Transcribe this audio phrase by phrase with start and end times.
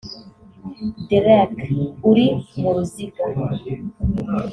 [1.07, 2.25] Derek(uri
[2.59, 3.23] mu ruziga)